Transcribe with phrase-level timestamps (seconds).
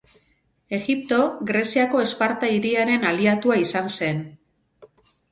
[0.75, 1.17] Egipto,
[1.49, 4.23] Greziako Esparta hiriaren aliatua izan zen.